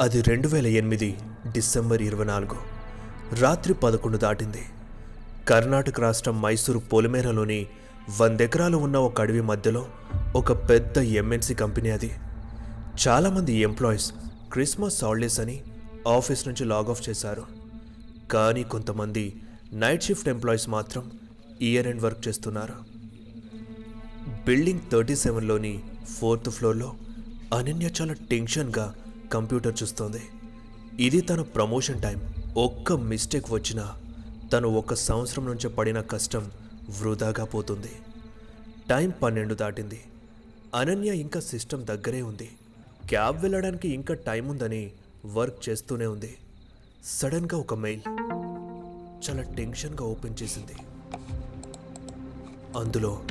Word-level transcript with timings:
అది 0.00 0.22
రెండు 0.22 0.48
వేల 0.48 0.66
ఎనిమిది 0.66 1.18
డిసెంబర్ 1.52 2.02
ఇరవై 2.02 2.24
నాలుగు. 2.24 2.56
రాత్రి 3.34 3.74
పదకొండు 3.74 4.18
దాటింది. 4.18 4.62
కర్ణాటక 5.48 6.00
రాష్ట్రం 6.00 6.42
మైసూరు 6.42 6.78
పొలిమేరలోని 6.78 7.66
వందెకరాలు 8.20 8.76
ఉన్న 8.76 8.96
ఒక 8.96 9.20
అడవి 9.20 9.40
మధ్యలో 9.40 9.88
ఒక 10.36 10.52
పెద్ద 10.52 10.98
ఎంఎన్సీ 10.98 11.54
కంపెనీ 11.54 11.90
అది. 11.90 12.10
చాలామంది 13.08 13.54
ఎంప్లాయీస్ 13.54 14.12
క్రిస్మస్ 14.52 15.04
హాలిడేస్ 15.04 15.40
అని 15.40 15.62
ఆఫీస్ 16.08 16.48
నుంచి 16.48 16.64
లాగ్ 16.64 16.90
ఆఫ్ 16.90 17.08
చేశారు. 17.08 17.44
కానీ 18.30 18.62
కొంతమంది 18.62 19.42
నైట్ 19.72 20.02
షిఫ్ట్ 20.02 20.28
ఎంప్లాయీస్ 20.28 20.68
మాత్రం 20.68 21.12
ఇయర్ 21.62 21.86
ఎండ్ 21.86 22.02
వర్క్ 22.02 22.28
చేస్తున్నారు. 22.28 22.74
బిల్డింగ్ 24.46 24.80
థర్టీ 24.92 25.16
సెవెన్లోని 25.16 25.82
ఫోర్త్ 26.20 26.50
ఫ్లోర్లో 26.50 26.94
అనన్య 27.54 27.90
చాలా 28.00 28.12
టెన్షన్గా 28.12 28.94
కంప్యూటర్ 29.32 29.82
చూస్తోంది. 29.82 30.22
ఇది 31.00 31.20
తన 31.20 31.42
ప్రమోషన్ 31.42 32.02
టైం. 32.02 32.34
ఒక్క 32.56 32.92
మిస్టేక్ 32.92 33.46
వచ్చినా 33.50 33.96
తను 34.52 34.68
ఒక 34.68 34.94
సంవత్సరం 34.94 35.46
నుంచి 35.46 35.68
పడిన 35.68 36.00
కష్టం 36.00 36.50
వృధాగా 37.00 37.44
పోతుంది. 37.44 37.88
టైం 38.90 39.12
పన్నెండు 39.22 39.54
దాటింది. 39.54 40.00
అనన్య 40.74 41.14
ఇంకా 41.14 41.40
సిస్టమ్ 41.40 41.86
దగ్గరే 41.86 42.22
ఉంది. 42.22 42.50
క్యాబ్ 43.08 43.42
వెళ్ళడానికి 43.42 43.88
ఇంకా 43.88 44.14
టైం 44.14 44.48
ఉందని 44.48 44.90
వర్క్ 45.32 45.68
చేస్తూనే 45.68 46.06
ఉంది. 46.06 46.36
సడన్గా 47.04 47.58
ఒక 47.58 47.74
మెయిల్. 47.74 48.00
చాలా 49.30 49.42
టెన్షన్గా 49.42 50.04
ఓపెన్ 50.04 50.34
చేసింది. 50.42 50.72
అందులో 52.78 53.22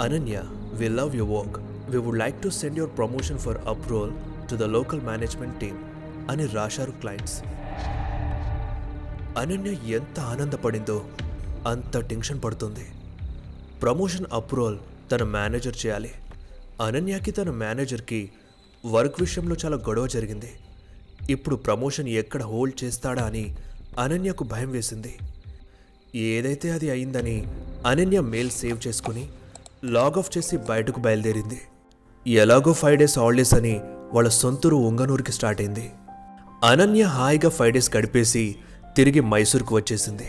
Ananya 0.00 0.42
we 0.72 0.88
love 0.88 1.16
your 1.16 1.46
work 1.46 1.60
we 1.90 1.98
would 1.98 2.18
like 2.18 2.42
to 2.42 2.48
send 2.48 2.78
your 2.78 2.96
promotion 2.96 3.38
for 3.38 3.58
approval 3.58 4.12
to 4.50 4.56
the 4.56 4.62
local 4.62 5.00
management 5.00 5.60
team 5.60 5.78
అని 6.30 6.46
రాశారు 6.46 6.90
క్లయింట్స్ 6.90 7.42
అనన్య 9.38 9.92
ఎంత 9.92 10.20
ఆనందపడిందో 10.20 11.04
అంత 11.66 11.98
టెన్షన్ 11.98 12.42
పడుతుంది. 12.44 12.86
ప్రమోషన్ 13.82 14.26
అప్రూవల్ 14.32 14.78
తన 15.12 15.22
మేనేజర్ 15.22 15.86
చేయాలి. 15.86 16.10
అనన్యకి 16.80 17.30
తన 17.30 17.50
మేనేజర్కి 17.50 18.30
వర్క్ 18.86 19.20
విషయంలో 19.20 19.56
చాలా 19.64 19.76
గొడవ 19.76 20.06
జరిగింది. 20.06 20.52
ఇప్పుడు 21.30 21.56
ప్రమోషన్ 21.56 22.08
ఎక్కడ 22.08 22.42
హోల్డ్ 22.42 22.84
చేస్తాడా 22.84 23.22
అని 23.22 23.56
అనన్యకు 23.98 24.44
భయం 24.44 24.70
వేసింది. 24.70 25.16
ఏదైతే 26.14 26.70
అది 26.70 26.90
అయిందని 26.90 27.46
అనన్య 27.86 28.20
మెయిల్ 28.20 28.50
సేవ్ 28.50 28.88
చేసుకుని 28.88 29.28
లాగ్ 29.84 30.18
ఆఫ్ 30.18 30.38
చేసి 30.38 30.56
బయటకు 30.56 31.00
బయలుదేరింది. 31.00 31.60
ఎలాగో 32.26 32.72
ఫైవ్ 32.72 32.98
డేస్ 32.98 33.18
హాలిడేస్ 33.18 33.54
అని 33.54 33.80
వాళ్ళ 34.12 34.28
సొంతూరు 34.28 34.76
ఉంగనూరుకి 34.76 35.32
స్టార్ట్ 35.32 35.60
అయింది. 35.60 35.92
అనన్య 36.64 37.02
హాయిగా 37.02 37.48
ఫైవ్ 37.48 37.72
డేస్ 37.72 37.96
గడిపేసి 37.96 38.56
తిరిగి 38.96 39.20
మైసూర్కు 39.20 39.74
వచ్చేసింది. 39.74 40.28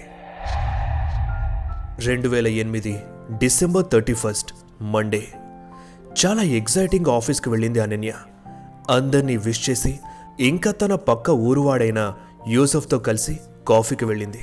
రెండు 2.05 2.29
వేల 2.29 2.47
ఎనిమిది 2.47 2.99
డిసెంబర్ 3.37 3.85
థర్టీ 3.93 4.13
ఫస్ట్ 4.13 4.53
మండే. 4.81 5.27
చాలా 6.25 6.41
ఎగ్జైటింగ్ 6.41 7.05
ఆఫీస్కి 7.05 7.49
వెళ్ళింది 7.49 7.79
అనన్య. 7.79 8.13
అందరినీ 8.89 9.37
విష్ 9.37 9.69
చేసి 9.69 9.99
ఇంకా 10.39 10.71
తన 10.71 10.95
పక్క 10.95 11.29
ఊరువాడైన 11.29 12.13
యూసఫ్తో 12.47 12.99
కలిసి 12.99 13.39
కాఫీకి 13.67 14.05
వెళ్ళింది. 14.05 14.39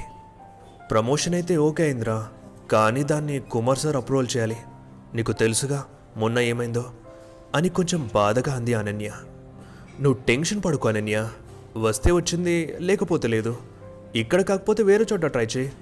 ప్రమోషన్ 0.90 1.34
అయితే 1.34 1.56
ఓకే 1.56 1.82
అయిందిరా 1.82 2.28
కానీ 2.72 3.02
దాన్ని 3.02 3.38
కుమార్ 3.38 3.78
సార్ 3.78 3.96
అప్రూవల్ 3.96 4.26
చేయాలి. 4.36 4.56
నీకు 5.14 5.32
తెలుసుగా 5.32 5.84
మొన్న 6.16 6.38
ఏమైందో. 6.38 6.84
అని 7.54 7.68
కొంచెం 7.68 8.10
బాధగా 8.14 8.54
అంది 8.54 8.74
అనన్య. 8.74 9.12
నువ్వు 10.00 10.22
టెన్షన్ 10.28 10.62
పడుకో 10.64 10.88
అనన్య. 10.88 11.28
వస్తే 11.76 12.12
వచ్చింది 12.12 12.74
లేకపోతే 12.80 13.28
లేదు. 13.28 13.56
ఇక్కడ 14.14 14.42
కాకపోతే 14.42 14.82
వేరే 14.82 15.04
చోట 15.12 15.26
ట్రై 15.26 15.46
చేయి. 15.56 15.72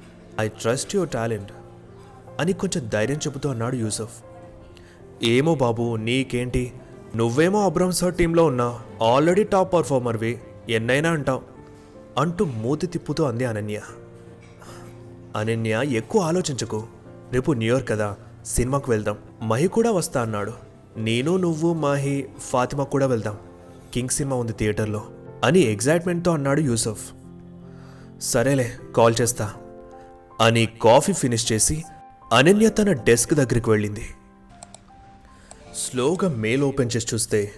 ఐ 0.41 0.49
ట్రస్ట్ 0.49 0.95
యువర్ 0.95 1.11
టాలెంట్ 1.11 1.53
అని 2.41 2.53
కొంచెం 2.53 2.89
ధైర్యం 2.89 3.17
చెబుతూ 3.17 3.51
అన్నాడు 3.51 3.77
యూసఫ్. 3.77 4.23
ఏమో 5.23 5.55
బాబు 5.55 5.97
నీకేంటి? 5.97 6.73
నువ్వేమో 7.17 7.65
అబ్రహం 7.65 7.91
సార్ 7.91 8.15
టీంలో 8.15 8.45
ఉన్నా 8.45 8.81
ఆల్రెడీ 9.03 9.45
టాప్ 9.45 9.73
పర్ఫార్మర్వి 9.73 10.41
ఎన్నైనా 10.69 11.11
అంటావు 11.11 11.43
అంటూ 12.19 12.45
మూతి 12.45 12.87
తిప్పుతూ 12.87 13.25
అంది 13.25 13.45
అనన్య. 13.45 13.81
అనన్య 15.37 15.83
ఎక్కువ 15.85 16.23
ఆలోచించకు. 16.23 16.87
రేపు 17.33 17.53
న్యూ 17.53 17.77
ఇయర్ 17.77 17.89
కదా 17.89 18.17
సినిమాకు 18.47 18.93
వెళ్దాం. 18.93 19.19
మహి 19.43 19.69
కూడా 19.69 19.91
వస్తా 19.91 20.23
అన్నాడు. 20.23 20.72
నేను 20.97 21.37
నువ్వు 21.37 21.73
మాహి 21.73 22.29
ఫాతిమా 22.39 22.85
కూడా 22.85 23.07
వెళ్దాం. 23.07 23.37
కింగ్ 23.95 24.09
సినిమా 24.09 24.37
ఉంది 24.37 24.53
థియేటర్లో 24.53 25.05
అని 25.45 25.59
ఎగ్జైట్మెంట్తో 25.59 26.31
అన్నాడు 26.31 26.61
యూసఫ్. 26.61 27.13
సరేలే 28.21 28.73
కాల్ 28.97 29.15
చేస్తా 29.21 29.53
అని 30.41 30.69
కాఫీ 30.83 31.13
ఫినిష్ 31.13 31.53
చేసి 31.53 31.85
అనన్య 32.33 32.69
తన 32.69 32.93
డెస్క్ 32.93 33.35
దగ్గరికి 33.35 33.71
వెళ్ళింది. 33.71 34.03
స్లోగా 35.77 36.29
మెయిల్ 36.29 36.63
ఓపెన్ 36.63 36.91
చేసి 36.97 37.07
చూస్తే 37.15 37.53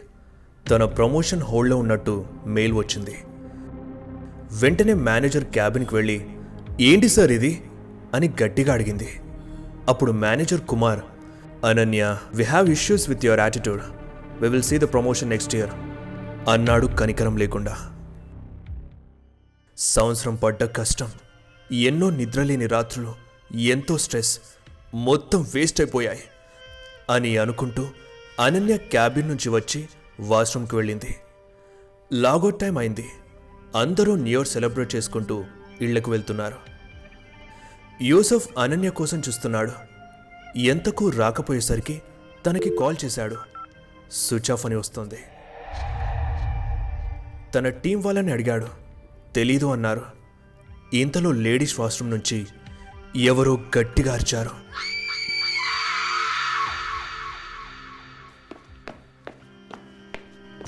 తన 0.70 0.84
ప్రమోషన్ 0.84 1.42
హోల్డ్లో 1.42 1.76
ఉన్నట్టు 1.76 2.24
మెయిల్ 2.46 2.72
వచ్చింది. 2.72 3.14
వెంటనే 4.52 4.94
మేనేజర్ 4.94 5.44
క్యాబిన్కి 5.44 5.94
వెళ్ళి 5.94 6.26
ఏంటి 6.80 7.08
సార్ 7.08 7.32
ఇది? 7.32 7.64
అని 8.14 8.32
గట్టిగా 8.42 8.72
అడిగింది. 8.72 9.08
అప్పుడు 9.88 10.12
manager 10.12 10.60
Kumar 10.60 11.00
Ananya 11.64 12.18
we 12.34 12.44
have 12.44 12.70
issues 12.70 13.08
with 13.08 13.24
your 13.24 13.40
attitude 13.40 13.82
we 14.40 14.48
will 14.48 14.62
see 14.62 14.78
the 14.78 14.82
promotion 14.82 15.30
next 15.30 15.54
year 15.54 15.70
అన్నాడు 16.48 16.86
కనికరం 16.86 17.36
లేకుండా. 17.36 17.74
సంవత్సరం 19.78 20.34
పడ్డ 20.34 20.64
కష్టం 20.64 21.10
ఎన్నో 21.72 22.10
నిద్రలేని 22.10 22.66
రాత్రులు 22.66 23.14
ఎంతో 23.56 23.98
స్ట్రెస్ 23.98 24.40
మొత్తం 24.94 25.46
వేస్ట్ 25.54 25.80
అయిపోయాయి 25.80 26.22
అని 27.10 27.36
అనుకుంటూ 27.36 27.86
అనన్య 28.40 28.76
క్యాబిన్ 28.76 29.28
నుంచి 29.28 29.48
వచ్చి 29.48 29.88
వాష్రూమ్కి 30.20 30.76
వెళ్ళింది. 30.76 31.16
లాగౌట్ 32.12 32.58
టైం 32.58 32.78
అయింది. 32.78 33.08
అందరూ 33.76 34.14
న్యూ 34.14 34.38
ఇయర్ 34.38 34.48
సెలబ్రేట్ 34.48 34.94
చేసుకుంటూ 34.94 35.44
ఇళ్ళకు 35.80 36.10
వెళ్తున్నారు. 36.10 36.56
యూసఫ్ 38.02 38.48
అనన్య 38.58 38.90
కోసం 38.90 39.18
చూస్తున్నాడు. 39.18 39.93
ఎంతకు 40.56 41.10
రాకపోయేసరికి 41.10 42.02
తనకి 42.46 42.76
కాల్ 42.76 42.96
చేశాడు. 43.04 43.36
స్విచ్ 44.12 44.50
ఆఫ్ 44.50 44.66
అని 44.66 44.74
వస్తుంది. 44.74 45.18
తన 47.54 47.68
టీం 47.68 48.00
వాళ్ళని 48.00 48.32
అడిగాడు. 48.32 48.68
తెలీదు 49.34 49.66
అన్నారు. 49.66 50.04
ఇంతలో 50.94 51.32
లేడీస్ 51.32 51.80
వాష్రూమ్ 51.80 52.10
నుంచి 52.10 52.46
ఎవరో 53.16 53.58
గట్టిగా 53.78 54.14
అరిచారు. 54.14 54.50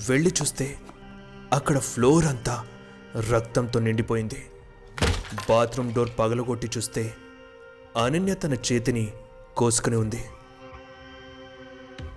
వెళ్ళి 0.09 0.33
చూస్తే 0.43 0.79
అక్కడ 1.53 1.79
ఫ్లోర్ 1.79 2.25
అంతా 2.25 2.67
రక్తంతో 3.31 3.81
నిండిపోయింది. 3.81 4.47
బాత్రూమ్ 5.49 5.95
డోర్ 5.95 6.11
పగలగొట్టి 6.19 6.71
చూస్తే 6.77 7.15
అనన్య 8.05 8.35
తన 8.35 8.55
చేతిని 8.55 9.13
కోసుకుని 9.57 9.97
ఉంది. 9.97 10.21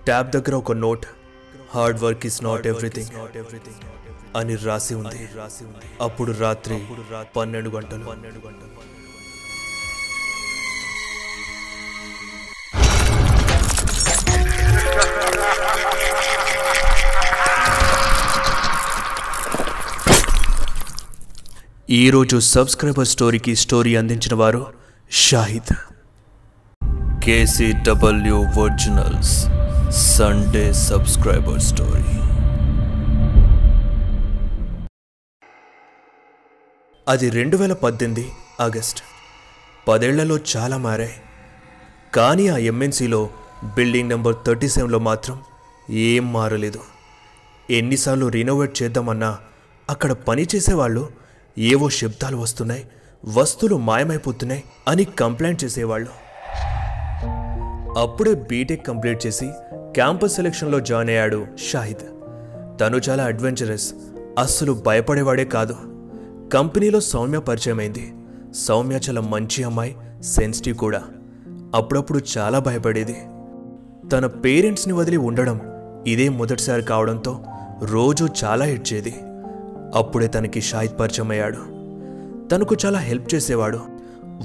ట్యాబ్ 0.05 0.29
దగ్గర 0.31 0.55
ఒక 0.55 0.71
note 0.83 1.05
hard 1.73 1.99
work 2.03 2.25
is 2.25 2.43
not 2.43 2.67
everything 2.67 3.11
అని 4.37 4.55
రాసి 4.55 4.95
ఉంది. 4.95 5.19
అప్పుడు 6.01 6.31
రాత్రి 6.39 6.79
పన్నెండు 7.37 7.69
గంటలు. 7.69 8.05
పన్నెండు 8.05 8.41
గంటలు 8.47 8.67
ఈరోజు 21.89 22.37
సబ్స్క్రైబర్ 22.53 23.07
స్టోరీకి 23.07 23.53
స్టోరీ 23.55 23.95
అందించిన 23.95 24.35
వారు 24.35 24.61
Shahid. 25.11 25.73
KCW 27.23 28.37
originals 28.37 29.31
Sunday 30.17 30.73
subscriber 30.73 31.59
story 31.59 32.03
అది 37.07 37.29
రెండు 37.29 37.57
వేల 37.57 37.73
పద్దెనిమిది 37.73 38.31
ఆగస్ట్. 38.61 39.01
పదేళ్ళలో 39.87 40.39
చాలా 40.57 40.77
మారాయి. 40.77 41.11
కానీ 42.15 42.47
ఆ 42.47 42.57
ఎంఎన్సీలో 42.57 43.29
బిల్డింగ్ 43.75 44.09
నెంబర్ 44.09 44.35
థర్టీ 44.45 44.69
సెవెన్లో 44.69 44.99
మాత్రం 44.99 45.39
ఏం 45.89 46.33
మారలేదు. 46.33 46.79
ఎన్నిసార్లు 47.69 48.25
రినోవేట్ 48.25 48.81
చేద్దామన్నా 48.81 49.37
అక్కడ 49.89 50.11
పనిచేసేవాళ్ళు 50.11 51.09
ఏవో 51.57 51.89
శబ్దాలు 51.89 52.37
వస్తున్నాయి 52.37 52.87
వస్తువులు 53.25 53.77
మాయమైపోతున్నాయి 53.77 54.63
అని 54.87 55.03
కంప్లైంట్ 55.03 55.63
చేసేవాళ్ళు. 55.63 56.28
అప్పుడే 57.99 58.33
బీటెక్ 58.33 58.87
కంప్లీట్ 58.87 59.27
చేసి 59.27 59.49
క్యాంపస్ 59.73 60.35
సెలెక్షన్లో 60.35 60.79
జాయిన్ 60.79 61.09
అయ్యాడు 61.09 61.45
షాహిద్. 61.57 62.05
తను 62.79 63.01
చాలా 63.09 63.23
అడ్వెంచరస్ 63.23 63.93
అస్సలు 64.39 64.71
భయపడేవాడే 64.71 65.45
కాదు. 65.45 65.75
కంపెనీలో 66.53 66.99
సౌమ్య 66.99 67.39
పరిచయమైంది. 67.39 68.13
సౌమ్య 68.55 68.95
చాలా 68.95 69.21
మంచి 69.21 69.63
అమ్మాయి 69.63 69.97
సెన్సిటివ్ 70.21 70.77
కూడా. 70.77 71.03
అప్పుడప్పుడు 71.75 72.19
చాలా 72.37 72.59
భయపడేది. 72.59 73.15
తన 74.11 74.25
పేరెంట్స్ని 74.25 74.93
వదిలి 74.93 75.17
ఉండడం 75.17 75.61
ఇదే 76.07 76.29
మొదటిసారి 76.29 76.83
కావడంతో 76.83 77.43
రోజు 77.83 78.27
చాలా 78.43 78.65
ఏడ్చేది 78.65 79.15
అప్పుడే 79.95 80.27
తనకి 80.27 80.61
షాహిద్ 80.61 80.99
పరిచయం 80.99 81.31
అయ్యాడు. 81.31 81.57
తనకు 82.47 82.75
చాలా 82.85 82.99
హెల్ప్ 82.99 83.35
చేసేవాడు. 83.35 83.79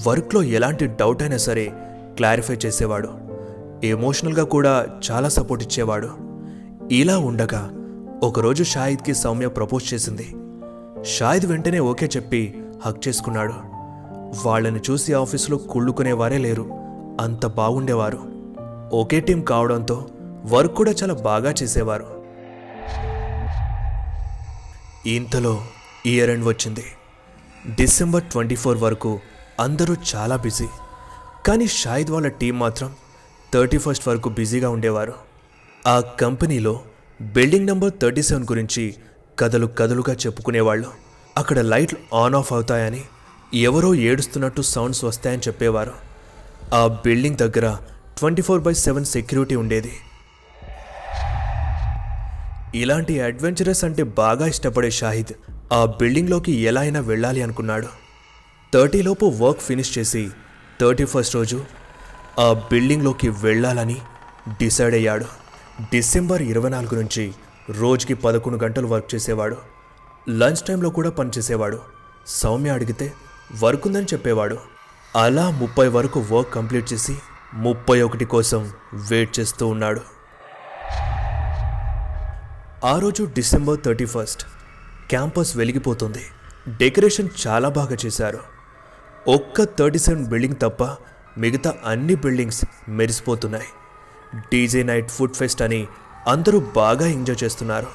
వర్క్లో 0.06 0.42
ఎలాంటి 0.42 0.86
డౌట్ 0.86 1.22
అయినా 1.22 1.36
సరే 1.36 1.72
క్లారిఫై 2.16 2.54
చేసేవాడు. 2.54 3.23
ఎమోషనల్గా 3.84 4.44
కూడా 4.44 4.86
చాలా 5.10 5.28
సపోర్ట్ 5.28 5.64
ఇచ్చేవాడు. 5.64 6.10
ఇలా 6.92 7.18
ఉండగా 7.18 7.70
ఒకరోజు 8.22 8.64
షాహిద్కి 8.64 9.14
సౌమ్య 9.14 9.48
ప్రపోజ్ 9.48 9.94
చేసింది. 9.94 10.34
షాహిద్ 11.04 11.46
వెంటనే 11.46 11.80
ఓకే 11.80 12.06
చెప్పి 12.06 12.62
హక్ 12.84 13.08
చేసుకున్నాడు. 13.08 13.52
వాళ్ళని 14.46 14.80
చూసి 14.90 15.12
ఆఫీసులో 15.12 15.56
కుళ్ళుకునేవారే 15.56 16.38
లేరు. 16.38 16.70
అంత 17.20 17.46
బాగుండేవారు. 17.46 18.18
ఒకే 18.92 19.20
టీం 19.20 19.40
కావడంతో 19.40 20.08
వర్క్ 20.46 20.74
కూడా 20.74 20.90
చాలా 20.90 21.14
బాగా 21.14 21.54
చేసేవారు. 21.62 22.24
ఇంతలో 25.06 25.60
ఇయర్ 26.06 26.30
ఎండ్ 26.30 26.46
వచ్చింది. 26.46 26.84
డిసెంబర్ 27.74 28.22
ట్వంటీ 28.22 28.54
ఫోర్ 28.54 28.78
వరకు 28.78 29.18
అందరూ 29.60 29.96
చాలా 30.14 30.36
బిజీ. 30.36 30.66
కానీ 31.46 31.66
షాహిద్ 31.66 32.10
వాళ్ళ 32.10 32.28
టీం 32.28 32.58
మాత్రం 32.58 32.90
థర్టీ 33.54 33.78
ఫస్ట్ 33.78 34.08
వరకు 34.08 34.28
బిజీగా 34.28 34.70
ఉండేవారు. 34.70 35.14
ఆ 35.86 36.00
కంపెనీలో 36.00 36.80
బిల్డింగ్ 37.20 37.66
నెంబర్ 37.66 37.92
థర్టీ 38.02 38.22
సెవెన్ 38.22 38.44
గురించి 38.44 38.94
కథలు 39.38 39.66
కథలుగా 39.66 40.14
చెప్పుకునేవాళ్ళు. 40.14 40.86
అక్కడ 41.36 41.58
లైట్లు 41.58 42.16
ఆన్ 42.16 42.34
ఆఫ్ 42.34 42.52
అవుతాయని 42.52 43.02
ఎవరో 43.54 43.94
ఏడుస్తున్నట్టు 43.94 44.62
సౌండ్స్ 44.62 45.04
వస్తాయని 45.04 45.42
చెప్పేవారు. 45.48 45.92
ఆ 46.74 46.86
బిల్డింగ్ 46.86 47.36
దగ్గర 47.36 47.76
twenty 48.18 48.42
four 48.42 48.60
by 48.60 48.74
seven 48.74 49.04
security 49.04 49.54
ఉండేది. 49.54 49.92
ఇలాంటి 52.74 53.20
అడ్వెంచరస్ 53.20 53.84
అంటే 53.84 54.02
బాగా 54.02 54.46
ఇష్టపడే 54.46 54.90
షాహిద్ 54.90 55.34
ఆ 55.72 55.84
బిల్డింగ్లోకి 55.84 56.52
ఎలా 56.52 56.80
అయినా 56.80 57.00
వెళ్ళాలి 57.00 57.42
అనుకున్నాడు. 57.42 57.86
థర్టీలోపు 58.74 59.26
వర్క్ 59.26 59.60
ఫినిష్ 59.60 59.98
చేసి 59.98 60.30
థర్టీ 60.80 61.04
ఫస్ట్ 61.04 61.34
రోజు 61.34 61.64
ఆ 62.38 62.52
బిల్డింగ్లోకి 62.52 63.28
వెళ్ళాలని 63.28 63.96
డిసైడ్ 64.48 64.94
అయ్యాడు. 64.94 65.24
డిసెంబర్ 65.82 66.42
ఇరవై 66.42 66.70
నాలుగు 66.70 66.94
నుంచి 66.94 67.34
రోజుకి 67.70 68.14
పదకొండు 68.14 68.64
గంటలు 68.64 68.86
వర్క్ 68.86 69.14
చేసేవాడు. 69.14 69.56
లంచ్ 70.28 70.56
టైంలో 70.56 70.90
కూడా 70.90 71.10
పనిచేసేవాడు 71.10 71.80
సౌమ్య 72.26 72.70
అడిగితే 72.70 73.12
వర్క్ 73.64 73.86
ఉందని 73.86 74.04
చెప్పేవాడు. 74.04 74.58
అలా 75.16 75.50
ముప్పై 75.50 75.88
వరకు 75.88 76.24
వర్క్ 76.30 76.54
కంప్లీట్ 76.54 76.92
చేసి 76.92 77.18
ముప్పై 77.54 78.02
ఒకటి 78.02 78.24
కోసం 78.24 78.70
వెయిట్ 78.94 79.40
చేస్తూ 79.40 79.66
ఉన్నాడు. 79.66 80.00
ఆ 82.86 82.98
రోజు 82.98 83.24
డిసెంబర్ 83.24 83.80
థర్టీ 83.84 84.04
ఫస్ట్ 84.04 84.42
క్యాంపస్ 85.08 85.56
వెలిగిపోతుంది. 85.56 86.24
డెకరేషన్ 86.68 87.28
చాలా 87.46 87.68
బాగా 87.68 87.96
చేశారు. 88.06 88.38
ఒక్క 89.28 89.64
థర్టీ 89.64 89.98
సెవెన్ 89.98 90.26
బిల్డింగ్ 90.26 90.54
తప్ప 90.62 90.96
మిగతా 91.38 91.74
అన్ని 91.84 92.14
బిల్డింగ్స్ 92.14 92.64
మెరిసిపోతున్నాయి. 92.88 93.66
డీజే 94.38 94.82
నైట్ 94.82 95.10
ఫుడ్ 95.10 95.34
ఫెస్ట్ 95.34 95.62
అని 95.62 95.86
అందరూ 96.28 96.60
బాగా 96.60 97.06
ఎంజాయ్ 97.06 97.44
చేస్తున్నారు. 97.44 97.86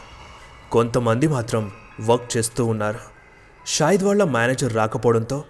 కొంతమంది 0.72 1.28
మాత్రం 1.28 1.72
వర్క్ 2.06 2.38
చేస్తూ 2.38 2.66
ఉన్నారు. 2.66 3.00
షాహిద్ 3.68 4.04
వాళ్ళ 4.04 4.24
మేనేజర్ 4.24 4.74
రాకపోవడంతో 4.74 5.44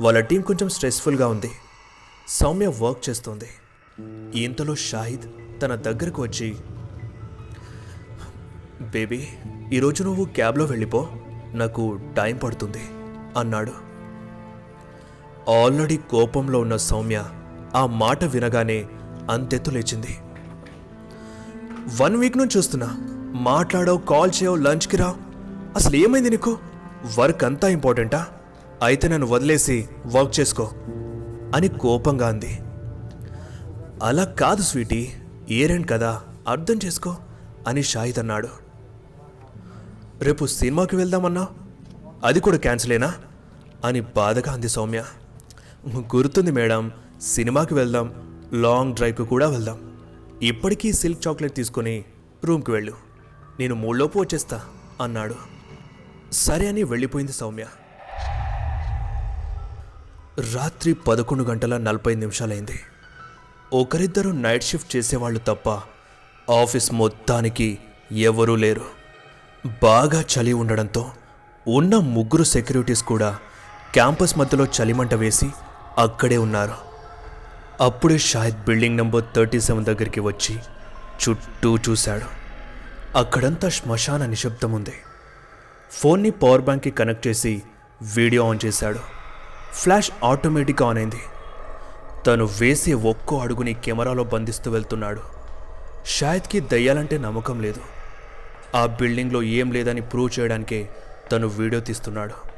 వాళ్ళ 0.00 0.20
టీం 0.20 0.40
కొంచెం 0.40 0.68
స్ట్రెస్ఫుల్గా 0.68 1.28
ఉంది. 1.28 1.50
సౌమ్య 2.28 2.66
వర్క్ 2.66 3.08
చేస్తుంది. 3.10 3.48
ఇంతలో 4.38 4.74
షాహిద్ 4.74 5.60
తన 5.62 5.74
దగ్గరకు 5.74 6.22
వచ్చి 6.22 6.56
బేబీ 8.80 9.28
ఈరోజు 9.72 10.02
నువ్వు 10.02 10.24
క్యాబ్లో 10.24 10.64
వెళ్ళిపో 10.64 11.08
నాకు 11.54 12.00
టైం 12.16 12.36
పడుతుంది 12.36 12.82
అన్నాడు. 13.38 13.91
ఆల్రెడీ 15.48 15.96
కోపంలో 15.96 16.60
ఉన్న 16.60 16.76
సౌమ్య 16.76 17.24
ఆ 17.74 17.86
మాట 17.86 18.24
వినగానే 18.24 18.86
అంతెత్తు 19.30 19.70
లేచింది. 19.70 20.18
వన్ 22.02 22.16
వీక్ 22.16 22.36
నుంచి 22.36 22.58
చూస్తున్నా. 22.58 22.96
మాట్లాడవు 23.34 23.98
కాల్ 23.98 24.30
చేయవు 24.42 24.56
లంచ్కి 24.56 24.96
రావు. 24.96 25.14
అసలు 25.76 25.96
ఏమైంది 25.96 26.30
నీకు? 26.30 26.58
వర్క్ 27.18 27.44
అంతా 27.44 27.68
ఇంపార్టెంటా? 27.68 28.26
అయితే 28.82 29.08
నన్ను 29.08 29.26
వదిలేసి 29.26 29.88
వర్క్ 30.06 30.40
చేసుకో 30.40 30.70
అని 31.54 31.68
కోపంగా 31.68 32.28
అంది. 32.28 32.58
అలా 34.02 34.24
కాదు 34.24 34.62
స్వీటీ. 34.62 35.12
ఏరెంట్ 35.50 35.90
కదా. 35.90 36.22
అర్థం 36.48 36.78
చేసుకో 36.84 37.16
అని 37.68 37.82
షాహిద్ 37.82 38.18
అన్నాడు. 38.18 38.48
రేపు 40.20 40.46
సినిమాకి 40.46 40.96
వెళ్దామన్నా 40.96 41.48
అది 42.24 42.40
కూడా 42.40 42.56
క్యాన్సిలేనా? 42.56 43.14
అని 43.84 44.00
బాధగా 44.00 44.52
అంది 44.52 44.68
సౌమ్య. 44.68 45.04
గుర్తుంది 45.88 46.50
మేడం. 46.50 46.92
సినిమాకి 47.22 47.74
వెళ్దాం. 47.74 48.14
లాంగ్ 48.52 48.94
డ్రైవ్కి 48.94 49.24
కూడా 49.24 49.48
వెళ్దాం. 49.48 49.92
ఇప్పటికీ 50.42 50.92
సిల్క్ 50.92 51.28
చాక్లెట్ 51.28 51.54
తీసుకొని 51.54 52.04
రూమ్కి 52.44 52.70
వెళ్ళు. 52.70 52.92
నేను 53.60 53.74
మూడులోపు 53.74 54.18
వచ్చేస్తా 54.18 54.60
అన్నాడు. 55.00 55.34
సరే 56.32 56.68
అని 56.68 56.82
వెళ్ళిపోయింది 56.82 57.32
సౌమ్య. 57.32 57.66
రాత్రి 60.54 60.94
పదకొండు 60.94 61.44
గంటల 61.44 61.76
నలభై 61.76 62.14
నిమిషాలైంది. 62.14 62.80
ఒకరిద్దరు 63.72 64.30
నైట్ 64.30 64.64
షిఫ్ట్ 64.64 64.96
చేసేవాళ్ళు 64.96 65.40
తప్ప 65.46 65.68
ఆఫీస్ 66.52 66.92
మొత్తానికి 66.92 67.78
ఎవరూ 68.12 68.56
లేరు. 68.56 68.84
బాగా 69.82 70.20
చలి 70.20 70.52
ఉండడంతో 70.52 71.10
ఉన్న 71.68 71.96
ముగ్గురు 71.96 72.42
సెక్యూరిటీస్ 72.42 73.02
కూడా 73.02 73.38
క్యాంపస్ 73.92 74.38
మధ్యలో 74.38 74.64
చలిమంట 74.64 75.14
వేసి 75.14 75.50
అక్కడే 75.98 76.36
ఉన్నారు. 76.36 76.74
అప్పుడే 77.80 78.18
Shahid 78.18 78.56
building 78.56 78.96
number 78.96 79.24
thirty 79.36 79.60
seven 79.60 79.84
దగ్గరికి 79.84 80.20
వచ్చి 80.20 80.58
చుట్టూ 81.22 81.76
చూశాడు. 81.76 82.24
అక్కడంతా 83.18 83.68
శ్మశాన 83.68 84.26
నిశ్శబ్దం 84.26 84.72
ఉంది 84.72 84.92
ఫోన్ని 85.92 86.30
పవర్ 86.30 86.60
బ్యాంక్కి 86.60 86.90
కనెక్ట్ 86.90 87.26
చేసి 87.26 87.62
వీడియో 88.14 88.48
ఆన్ 88.48 88.58
చేశాడు. 88.64 88.98
ఫ్లాష్ 89.74 90.10
ఆటోమేటిక్గా 90.24 90.88
ఆన్ 90.88 90.98
అయింది. 90.98 91.20
తను 92.26 92.48
వేసే 92.60 92.92
ఒక్కో 92.92 93.38
అడుగుని 93.38 93.74
కెమెరాలో 93.74 94.24
బంధిస్తూ 94.24 94.70
వెళ్తున్నాడు. 94.70 95.20
షాహిద్కి 96.06 96.60
దయ్యాలంటే 96.60 97.18
నమ్మకం 97.18 97.62
లేదు. 97.62 97.80
ఆ 98.76 98.86
బిల్డింగ్లో 98.86 99.42
ఏం 99.42 99.72
లేదని 99.72 100.00
ప్రూవ్ 100.00 100.40
చేయడానికే 100.40 100.88
తను 101.32 101.46
వీడియో 101.46 101.80
తీస్తున్నాడు. 101.80 102.51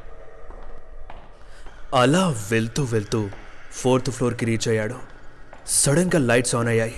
అలా 1.94 2.28
వెళ్తూ 2.50 2.84
వెళ్తూ 2.84 3.30
ఫోర్త్ 3.72 4.10
ఫ్లోర్కి 4.10 4.44
రీచ్ 4.44 4.68
అయ్యాడు. 4.68 4.94
సడన్గా 5.66 6.18
లైట్స్ 6.18 6.54
ఆన్ 6.54 6.68
అయ్యాయి. 6.68 6.94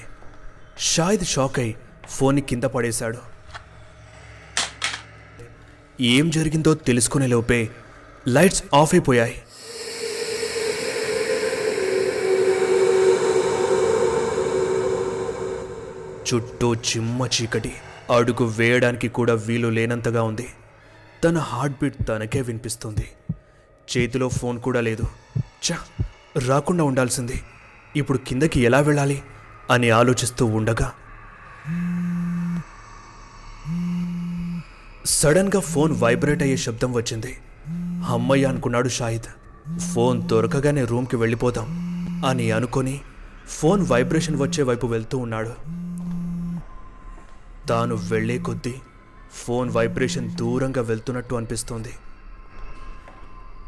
షాయిద్ 0.78 1.24
షాక్ 1.24 1.58
అయి 1.58 1.76
ఫోన్ని 2.08 2.42
కింద 2.42 2.64
పడేశాడు. 2.64 3.18
ఏం 6.00 6.30
జరిగిందో 6.30 6.74
తెలుసుకునే 6.74 7.26
లోపే 7.26 7.68
లైట్స్ 8.28 8.62
ఆఫ్ 8.74 8.94
అయిపోయాయి. 8.94 9.42
చుట్టూ 16.34 16.74
చిమ్మ 16.74 17.26
చీకటి 17.26 17.72
అడుగు 18.14 18.44
వేయడానికి 18.44 19.08
కూడా 19.08 19.34
వీలు 19.34 19.68
లేనంతగా 19.68 20.22
ఉంది. 20.22 20.48
తన 21.24 21.38
హార్ట్ 21.38 21.76
బీట్ 21.82 22.08
తనకే 22.08 22.40
వినిపిస్తుంది. 22.40 23.08
చేతిలో 23.92 24.28
ఫోన్ 24.28 24.60
కూడా 24.60 24.80
లేదు. 24.80 25.06
చ 25.66 25.72
రాకుండా 26.46 26.84
ఉండాల్సింది. 26.84 27.42
ఇప్పుడు 27.96 28.18
కిందకి 28.18 28.60
ఎలా 28.60 28.80
వెళ్ళాలి 28.80 29.22
అని 29.70 29.90
ఆలోచిస్తూ 29.90 30.46
ఉండగా 30.46 30.92
సడన్గా 35.04 35.60
ఫోన్ 35.60 35.92
వైబ్రేట్ 36.00 36.42
అయ్యే 36.42 36.56
శబ్దం 36.56 36.92
వచ్చింది. 36.92 37.38
అమ్మయ్య 38.06 38.44
అనుకున్నాడు 38.44 38.88
షాహిద్ 38.88 39.78
ఫోన్ 39.78 40.28
దొరకగానే 40.28 40.84
రూమ్కి 40.84 41.16
వెళ్ళిపోదాం 41.16 41.68
అని 42.26 42.50
అనుకొని 42.50 43.00
ఫోన్ 43.48 43.86
వైబ్రేషన్ 43.90 44.42
వచ్చే 44.42 44.62
వైపు 44.62 44.86
వెళ్తూ 44.86 45.18
ఉన్నాడు. 45.18 45.52
తాను 47.68 47.94
వెళ్ళే 47.94 48.38
కొద్దీ 48.38 48.74
ఫోన్ 49.32 49.70
వైబ్రేషన్ 49.70 50.30
దూరంగా 50.30 50.82
వెళ్తున్నట్టు 50.82 51.34
అనిపిస్తోంది. 51.34 51.92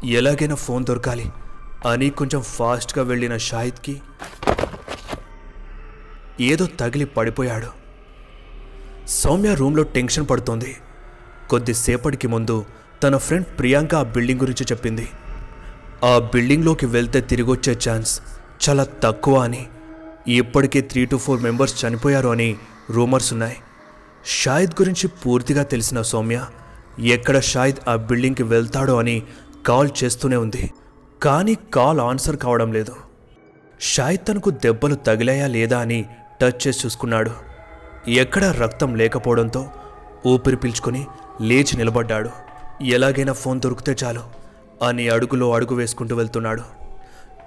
ఎలాగైనా 0.05 0.55
ఫోన్ 0.55 0.85
దొరకాలి. 0.85 1.31
అని 1.89 2.09
కొంచెం 2.09 2.41
ఫాస్ట్గా 2.41 3.03
వెళ్ళిన 3.03 3.37
షాహిద్కి 3.37 4.01
ఏదో 6.41 6.65
తగిలి 6.65 7.05
పడిపోయాడు. 7.05 7.67
సౌమ్య 9.07 9.53
రూమ్లో 9.53 9.83
టెన్షన్ 9.83 10.29
పడుతోంది. 10.29 10.77
కొద్దిసేపటికి 11.49 12.27
ముందు 12.27 12.65
తన 13.03 13.17
ఫ్రెండ్ 13.17 13.45
ప్రియాంక 13.59 13.95
ఆ 13.95 14.03
బిల్డింగ్ 14.03 14.39
గురించి 14.39 14.65
చెప్పింది. 14.71 15.09
ఆ 16.03 16.19
బిల్డింగ్లోకి 16.33 16.85
వెళ్తే 16.85 17.21
తిరిగొచ్చే 17.21 17.77
ఛాన్స్ 17.89 18.21
చాలా 18.69 18.87
తక్కువ 19.03 19.37
అని. 19.37 19.67
ఇప్పటికే 20.27 20.81
త్రీ 20.81 21.05
టు 21.05 21.15
ఫోర్ 21.15 21.41
మెంబర్స్ 21.41 21.85
చనిపోయారు 21.85 22.29
అని 22.29 22.55
రూమర్స్ 22.89 23.33
ఉన్నాయి. 23.33 23.57
షాహిద్ 24.25 24.81
గురించి 24.81 25.07
పూర్తిగా 25.07 25.63
తెలిసిన 25.63 26.01
సౌమ్య 26.01 26.45
ఎక్కడ 26.99 27.39
షాహిద్ 27.39 27.89
ఆ 27.89 27.95
బిల్డింగ్కి 27.95 28.43
వెళ్తాడో 28.43 28.99
అని 28.99 29.23
కాల్ 29.69 29.89
చేస్తూనే 30.03 30.35
ఉంది. 30.35 30.73
కానీ 31.23 31.55
కాల్ 31.55 31.99
ఆన్సర్ 31.99 32.37
కావడం 32.37 32.73
లేదు. 32.73 32.95
షాయిద్ 33.81 34.27
తనకు 34.27 34.49
దెబ్బలు 34.49 34.95
తగిలాయా 34.95 35.47
లేదా 35.47 35.79
అని 35.79 36.05
టచ్ 36.41 36.67
చేసి 36.67 36.85
చూసుకున్నాడు. 36.85 37.31
ఎక్కడా 38.07 38.51
రక్తం 38.51 38.95
లేకపోవడంతో 38.95 39.69
ఊపిరి 40.27 40.55
పీల్చుకొని 40.55 41.07
లేచి 41.41 41.77
నిలబడ్డాడు. 41.77 42.29
ఎలాగైనా 42.83 43.33
ఫోన్ 43.33 43.61
దొరికితే 43.61 43.95
చాలు 44.03 44.21
అని 44.87 45.09
అడుగులో 45.09 45.53
అడుగు 45.53 45.75
వేసుకుంటూ 45.75 46.15
వెళ్తున్నాడు. 46.15 46.61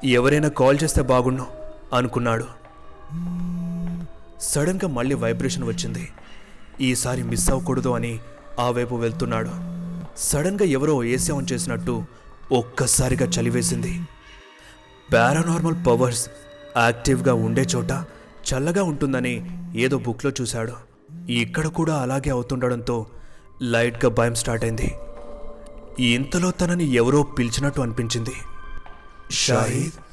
ఎవరైనా 0.05 0.49
కాల్ 0.49 0.79
చేస్తే 0.83 1.03
బాగుండు 1.03 1.47
అనుకున్నాడు. 1.95 2.45
సడన్గా 4.41 4.89
మళ్ళీ 4.89 5.15
వైబ్రేషన్ 5.15 5.65
వచ్చింది. 5.65 6.09
ఈసారి 6.81 7.23
మిస్ 7.23 7.51
అవ్వకూడదు 7.51 7.89
అని 7.89 8.19
ఆ 8.61 8.71
వైపు 8.71 8.95
వెళ్తున్నాడు. 8.95 9.72
సడన్గా 10.17 10.65
ఎవరో 10.65 11.05
ఏసీ 11.05 11.33
ఆన్ 11.33 11.47
చేసినట్టు 11.53 12.05
ఒక్కసారిగా 12.53 13.27
చలివేసింది. 13.27 14.01
పారానార్మల్ 15.13 15.87
పవర్స్ 15.87 16.31
యాక్టివ్గా 16.77 17.35
ఉండే 17.35 17.63
చోట 17.63 17.91
చల్లగా 18.55 18.83
ఉంటుందని 18.83 19.51
ఏదో 19.77 19.99
బుక్లో 19.99 20.33
చూశాడు. 20.41 20.73
ఇక్కడ 21.33 21.67
కూడా 21.67 21.97
అలాగే 21.97 22.31
అవుతుండడంతో 22.31 23.07
లైట్గా 23.63 24.11
భయం 24.11 24.35
స్టార్ట్ 24.35 24.65
అయింది. 24.65 24.95
ఇంతలో 26.03 26.51
తనని 26.51 26.93
ఎవరో 26.93 27.23
పిలిచినట్టు 27.23 27.81
అనిపించింది. 27.81 28.35
షాహిద్? 29.31 30.12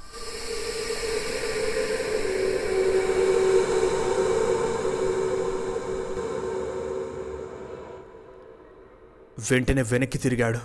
వెంటనే 9.51 9.81
వెనక్కి 9.81 10.17
తిరిగాడు. 10.17 10.59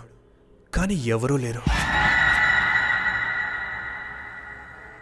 కానీ 0.75 0.95
ఎవరూ 0.95 1.37
లేరు. 1.37 1.63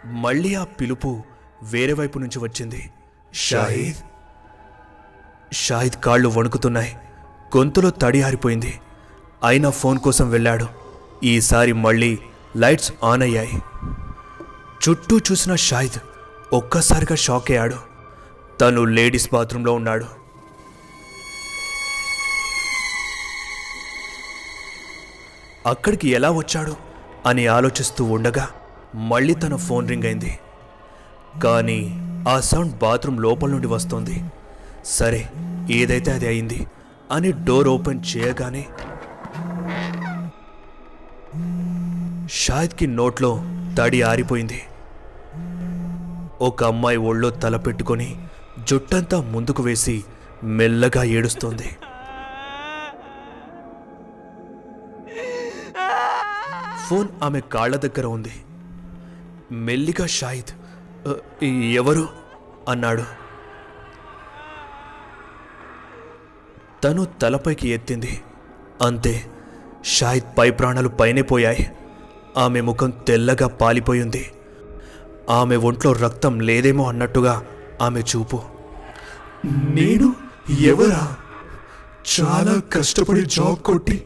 మళ్ళీ 0.05 0.55
ఆ 0.55 0.63
పిలుపు 0.63 1.23
వేరే 1.63 1.93
వైపు 1.93 2.19
నుంచి 2.19 2.39
వచ్చింది. 2.39 2.89
షాహిద్. 3.33 3.95
షాహిద్ 5.53 6.03
కాళ్ళు 6.03 6.29
వణుకుతున్నాయి. 6.29 6.97
గొంతులో 7.57 7.89
తడి 7.89 8.23
ఆరిపోయింది. 8.23 8.79
అయినా 9.45 9.69
ఫోన్ 9.69 9.99
కోసం 9.99 10.29
వెళ్ళాడు. 10.29 10.67
ఈసారి 11.23 11.73
మళ్ళీ 11.73 12.19
లైట్స్ 12.55 12.93
ఆన్ 13.03 13.21
అయ్యాయి. 13.21 13.61
చుట్టూ 14.89 15.17
చూసిన 15.17 15.55
షాహిద్ 15.55 15.99
ఒక్కసారిగా 16.53 17.15
షాక్ 17.15 17.51
అయ్యాడు. 17.51 17.75
తను 18.61 18.83
లేడీస్ 18.83 19.29
బాత్రూంలో 19.33 19.73
ఉన్నాడు. 19.73 20.22
అక్కడికి 25.65 26.07
ఎలా 26.09 26.31
వచ్చాడు 26.31 26.75
అని 27.25 27.47
ఆలోచిస్తూ 27.47 28.03
ఉండగా 28.05 28.47
మళ్ళీ 28.95 29.33
తన 29.33 29.55
ఫోన్ 29.55 29.89
రింగ్ 29.89 30.03
అయింది. 30.03 30.39
కానీ 31.43 31.79
ఆ 32.29 32.39
సౌండ్ 32.39 32.77
బాత్రూమ్ 32.77 33.21
లోపల 33.21 33.49
నుండి 33.49 33.67
వస్తోంది. 33.67 34.23
సరే 34.85 35.29
ఏదైతే 35.71 36.11
అది 36.11 36.27
అయింది 36.27 36.67
అని 37.11 37.31
డోర్ 37.31 37.67
ఓపెన్ 37.67 38.03
చేయగానే 38.15 38.65
షాహిద్కి 42.29 42.87
నోట్లో 42.87 43.31
తడి 43.77 44.01
ఆరిపోయింది. 44.01 44.61
ఒక 46.41 46.63
అమ్మాయి 46.63 46.97
ఒళ్ళో 46.97 47.29
తల 47.29 47.57
పెట్టుకొని 47.57 48.09
జుట్టంతా 48.71 49.21
ముందుకు 49.21 49.63
వేసి 49.63 50.03
మెల్లగా 50.43 51.03
ఏడుస్తోంది. 51.03 51.69
ఫోన్ 56.87 57.07
ఆమె 57.23 57.39
కాళ్ళ 57.39 57.75
దగ్గర 57.75 58.05
ఉంది. 58.05 58.33
మెల్లిగా 59.51 60.07
షాహిద్ 60.07 60.51
ఎవరు? 61.53 62.07
అన్నాడు. 62.69 63.03
తను 66.83 67.05
తలపైకి 67.05 67.69
ఎత్తింది. 67.69 68.21
అంతే 68.81 69.25
షాహిద్ 69.85 70.37
పై 70.37 70.49
ప్రాణాలు 70.51 70.89
పైనే 70.89 71.21
పోయాయి. 71.21 71.71
ఆమె 72.37 72.61
ముఖం 72.61 72.89
తెల్లగా 72.89 73.47
పాలిపోయింది 73.47 74.31
ఆమె 75.29 75.55
ఒంట్లో 75.55 75.91
రక్తం 75.91 76.39
లేదేమో 76.39 76.89
అన్నట్టుగా 76.89 77.45
ఆమె 77.81 78.01
చూపు. 78.01 78.41
నేను 79.45 80.15
ఎవరా? 80.59 81.15
చాలా 82.19 82.61
కష్టపడి 82.73 83.21
జాబ్ 83.21 83.55
కొట్టి 83.55 84.05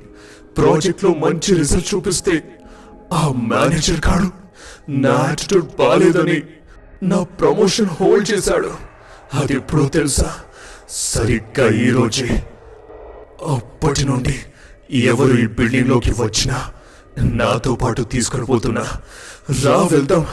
ప్రాజెక్ట్లో 0.58 1.14
మంచి 1.14 1.56
రిజల్ట్ 1.56 1.96
చూపిస్తే 1.96 2.60
ఆ 3.14 3.30
మేనేజర్ 3.30 4.02
కాడు. 4.02 4.48
నా 4.92 5.26
యాటిట్యూడ్ 5.28 5.76
బాలేదని 5.80 6.42
నా 7.04 7.24
ప్రమోషన్ 7.24 7.86
హోల్డ్ 7.86 8.32
చేశాడు. 8.32 8.72
అది 9.34 9.54
ఎప్పుడో 9.54 9.86
తెలుసా? 9.86 10.36
సరిగ్గా 10.90 11.70
ఈ 11.70 11.90
రోజే. 11.90 12.48
అప్పటి 13.48 14.06
నుండి 14.06 14.40
ఎవరు 14.92 15.38
ఈ 15.38 15.48
బిల్డింగ్లోకి 15.48 16.12
వచ్చినా 16.12 16.72
నాతో 17.20 17.76
పాటు 17.76 18.02
తీసుకొని 18.02 18.46
పోతున్నా. 18.46 18.86
రా 19.64 19.78
వెళ్దాం. 19.78 20.28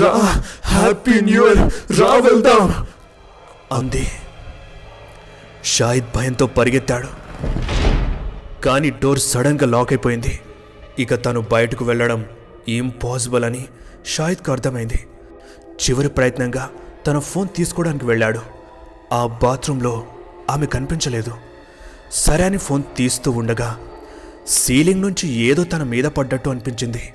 రా. 0.00 0.42
హ్యాపీ 0.64 1.20
న్యూ 1.20 1.46
ఇయర్ 1.46 2.00
రా 2.00 2.14
వెళ్దాం. 2.14 2.86
అంది. 3.72 4.08
షాహిద్ 5.64 6.16
భయంతో 6.16 6.46
పరిగెత్తాడు. 6.46 7.08
కానీ 8.60 8.90
డోర్ 8.90 9.18
సడన్గా 9.18 9.66
లాక్ 9.66 9.92
అయిపోయింది. 9.92 10.40
ఇక 10.98 11.24
తను 11.24 11.40
బయటకు 11.40 11.84
వెళ్ళడం 11.84 12.24
ఇంపాసిబుల్ 12.68 13.44
అని 13.44 13.68
షాహిద్కు 14.06 14.52
అర్థమైంది. 14.52 15.06
చివరి 15.68 16.08
ప్రయత్నంగా 16.08 16.70
తన 17.06 17.18
ఫోన్ 17.18 17.48
తీసుకోవడానికి 17.56 18.04
వెళ్ళాడు. 18.04 18.40
ఆ 19.12 19.26
బాత్రూంలో 19.26 20.06
ఆమె 20.50 20.66
కనిపించలేదు. 20.66 21.32
సరే 22.10 22.44
అని 22.44 22.58
ఫోన్ 22.58 22.82
తీస్తూ 22.96 23.30
ఉండగా 23.30 23.78
సీలింగ్ 24.46 25.00
నుంచి 25.00 25.28
ఏదో 25.28 25.64
తన 25.64 25.82
మీద 25.82 26.04
పడ్డట్టు 26.04 26.50
అనిపించింది. 26.50 27.12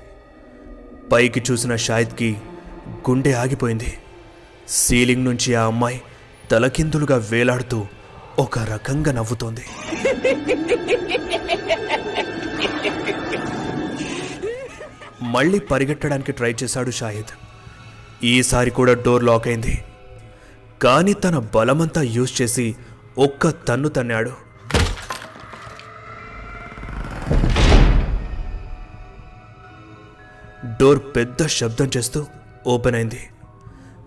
పైకి 1.12 1.42
చూసిన 1.50 1.76
షాహిద్కి 1.76 2.36
గుండె 3.10 3.32
ఆగిపోయింది. 3.32 3.94
సీలింగ్ 4.68 5.24
నుంచి 5.24 5.54
ఆ 5.54 5.64
అమ్మాయి 5.64 6.02
తలకిందులుగా 6.50 7.16
వేలాడుతూ 7.30 7.86
ఒక 8.38 8.58
రకంగా 8.58 9.12
నవ్వుతోంది. 9.12 9.64
మళ్ళీ 15.34 15.58
పరిగెట్టడానికి 15.58 16.32
ట్రై 16.32 16.54
చేశాడు 16.62 16.90
షాహిద్. 16.90 17.32
ఈసారి 18.24 18.70
కూడా 18.70 18.92
డోర్ 18.94 19.24
లాక్ 19.24 19.48
అయింది. 19.48 19.84
కానీ 20.82 21.12
తన 21.12 21.38
బలమంతా 21.54 22.02
యూజ్ 22.02 22.42
చేసి 22.42 22.76
ఒక్క 23.18 23.48
తన్ను 23.48 23.88
తన్నాడు. 23.88 24.32
డోర్ 30.80 31.00
పెద్ద 31.16 31.46
శబ్దం 31.46 31.90
చేస్తూ 31.96 32.26
ఓపెన్ 32.66 32.94
అయింది. 32.94 33.28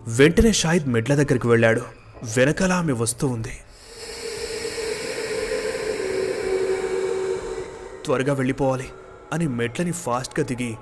వెంటనే 0.08 0.52
షాహిద్ 0.54 0.88
మెట్ల 0.88 1.16
దగ్గరికి 1.16 1.48
వెళ్ళాడు. 1.48 1.82
వెనకాల 2.38 2.72
ఆమె 2.72 2.94
వస్తూ 2.94 3.28
ఉంది. 3.28 3.58
త్వరగా 8.06 8.34
వెళ్ళిపోవాలి 8.34 8.90
అని 9.34 9.48
మెట్లని 9.48 9.92
ఫాస్ట్గా 9.92 10.46
దిగి 10.46 10.76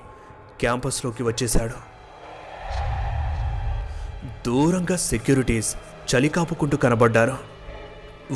క్యాంపస్లోకి 0.59 1.23
వచ్చేశాడు. 1.23 1.89
దూరంగా 4.45 4.97
సెక్యూరిటీస్ 4.97 5.75
చలి 6.15 6.29
కాపుకుంటూ 6.29 6.77
కనబడ్డారు. 6.77 7.37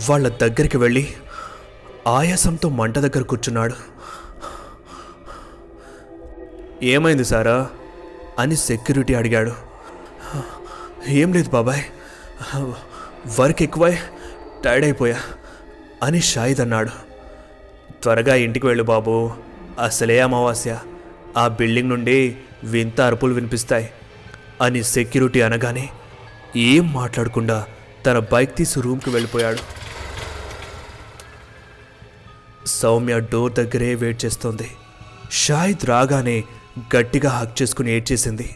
వాళ్ళ 0.09 0.29
దగ్గరికి 0.29 0.77
వెళ్ళి 0.77 1.13
ఆయాసంతో 2.07 2.69
మంట 2.69 2.99
దగ్గర 2.99 3.21
కూర్చున్నాడు. 3.21 3.73
ఏమైంది 6.83 7.25
సారా? 7.25 7.69
అని 8.39 8.55
సెక్యూరిటీ 8.55 9.13
అడిగాడు. 9.13 9.51
ఏం 11.07 11.33
లేదు 11.33 11.49
బాబాయ్. 11.49 11.83
వర్క్ 13.39 13.63
ఎక్కువై 13.63 13.97
టైర్డ్ 14.65 14.85
అయిపోయా 14.85 15.19
అని 16.03 16.21
షాయిద్ 16.21 16.61
అన్నాడు. 16.61 16.89
త్వరగా 18.03 18.35
ఇంటికి 18.35 18.65
వెళ్ళు 18.65 18.83
బాబు. 18.83 19.31
అసలే 19.79 20.19
అమావాస్య. 20.19 20.79
ఆ 21.37 21.47
బిల్డింగ్ 21.47 21.89
నుండి 21.89 22.37
వింత 22.63 23.01
అరుపులు 23.01 23.33
వినిపిస్తాయి. 23.33 23.89
అని 24.61 24.83
సెక్యూరిటీ 24.83 25.41
అనగానే 25.41 25.89
ఏం 26.55 26.93
మాట్లాడకుండా 26.93 27.65
తన 28.05 28.19
బైక్ 28.19 28.55
తీసి 28.55 28.81
రూమ్కి 28.81 29.09
వెళ్ళిపోయాడు. 29.09 29.57
సౌమ్య 32.67 33.19
డోర్ 33.19 33.53
దగ్గరే 33.53 33.95
వెయిట్ 33.95 34.25
చేస్తోంది. 34.25 34.71
షాహిద్ 35.31 35.85
రాగానే 35.85 36.43
గట్టిగా 36.95 37.29
హక్ 37.29 37.61
చేసుకుని 37.61 37.91
ఏడ్చేసింది 37.91 38.55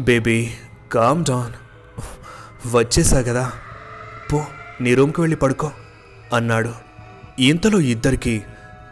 బేబీ 0.00 0.50
కామ్ 0.92 1.24
డౌన్ 1.24 1.52
వచ్చేసా 2.76 3.22
కదా. 3.22 3.52
పో 4.32 4.44
నీ 4.80 4.94
రూమ్కి 4.94 5.20
వెళ్ళి 5.20 5.36
పడుకో 5.36 5.70
అన్నాడు. 6.34 6.74
ఇంతలో 7.38 7.80
ఇద్దరికి 7.80 8.42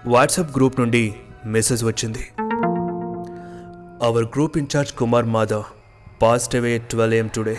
వాట్సాప్ 0.07 0.57
గ్రూప్ 0.57 0.81
నుండి 0.81 1.15
మెసేజ్ 1.47 1.85
వచ్చింది. 1.85 2.29
Our 4.03 4.25
group 4.25 4.59
incharge 4.59 4.93
Kumar 4.93 5.25
Madhav 5.25 5.65
passed 6.23 6.57
away 6.57 6.79
twelve 6.79 7.15
AM 7.15 7.29
today 7.29 7.57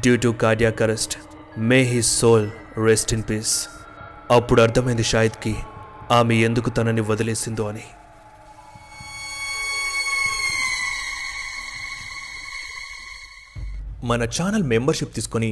due 0.00 0.16
to 0.16 0.28
cardiac 0.28 0.82
arrest 0.82 1.14
may 1.58 1.82
his 1.82 2.18
soul 2.20 2.46
rest 2.86 3.14
in 3.14 3.22
peace 3.30 3.54
అప్పుడు 4.30 4.62
అర్థమైంది 4.62 5.02
షాహిద్కి 5.02 5.54
ఆమె 6.10 6.34
ఎందుకు 6.34 6.70
తనని 6.70 7.00
వదిలేసిందో 7.00 7.68
అని. 7.68 7.86
మన 14.04 14.24
ఛానల్ 14.36 14.62
మెంబర్షిప్ 14.62 15.14
తీసుకొని 15.14 15.50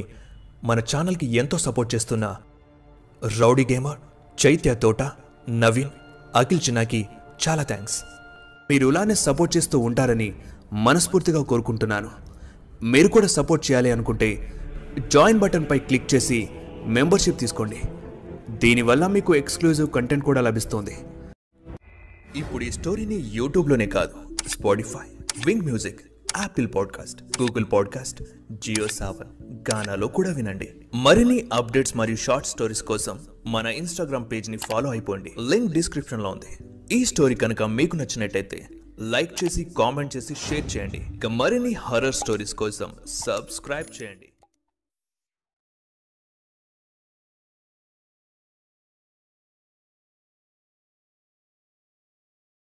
మన 0.63 0.79
ఛానల్కి 0.79 1.25
ఎంతో 1.35 1.57
సపోర్ట్ 1.57 1.95
చేస్తున్న 1.95 2.25
రౌడీ 3.39 3.65
గేమర్ 3.65 3.99
చైత్య 4.37 4.73
తోట 4.75 5.01
నవీన్ 5.49 5.91
అఖిల్ 6.35 6.61
చిన్నాకి 6.69 7.01
చాలా 7.47 7.63
థ్యాంక్స్ 7.63 7.97
మీరు 8.71 8.87
ఇలానే 8.87 9.15
సపోర్ట్ 9.15 9.57
చేస్తూ 9.57 9.79
ఉంటారని 9.79 10.33
మనస్ఫూర్తిగా 10.73 11.43
కోరుకుంటున్నాను. 11.43 12.09
మీరు 12.83 13.07
కూడా 13.07 13.27
సపోర్ట్ 13.27 13.71
చేయాలి 13.71 13.91
అనుకుంటే 13.91 14.53
జాయిన్ 15.07 15.39
బటన్పై 15.39 15.79
క్లిక్ 15.79 16.15
చేసి 16.15 16.49
మెంబర్షిప్ 16.85 17.39
తీసుకోండి. 17.39 17.81
దీనివల్ల 18.49 19.07
మీకు 19.07 19.35
ఎక్స్క్లూజివ్ 19.35 19.89
కంటెంట్ 19.89 20.25
కూడా 20.25 20.41
లభిస్తుంది. 20.41 20.97
ఇప్పుడు 22.35 22.63
ఈ 22.63 22.71
స్టోరీని 22.71 23.15
యూట్యూబ్లోనే 23.15 23.85
కాదు 23.85 24.37
Spotify 24.47 25.07
Wynk 25.45 25.61
music 25.61 25.99
Apple 26.39 26.67
podcast 26.75 27.41
Google 27.41 27.65
podcast 27.73 28.23
Jio 28.51 28.87
Saavn 28.87 29.59
గానాలో 29.71 30.07
కూడా 30.07 30.33
వినండి. 30.33 30.69
మరిన్ని 30.95 31.45
అప్డేట్స్ 31.53 31.97
మరియు 31.97 32.15
షార్ట్ 32.15 32.47
స్టోరీస్ 32.47 32.83
కోసం 32.83 33.19
మన 33.47 33.65
ఇన్స్టాగ్రామ్ 33.67 34.25
పేజ్ని 34.31 34.57
ఫాలో 34.57 34.89
అయిపోండి. 34.89 35.31
లింక్ 35.49 35.73
డిస్క్రిప్షన్లో 35.73 36.29
ఉంది. 36.29 36.66
ఈ 36.95 36.97
స్టోరీ 37.05 37.35
కనుక 37.35 37.63
మీకు 37.77 37.95
నచ్చినట్టయితే 37.95 38.57
లైక్ 39.13 39.31
చేసి 39.39 39.63
కామెంట్ 39.77 40.17
చేసి 40.17 40.33
షేర్ 40.35 40.67
చేయండి. 40.73 40.99
ఇక 41.15 41.25
మరిన్ని 41.25 41.73
హర్రర్ 41.73 42.15
స్టోరీస్ 42.15 42.53
కోసం 42.53 42.89
సబ్స్క్రైబ్ 43.07 43.89
చేయండి. 43.97 44.27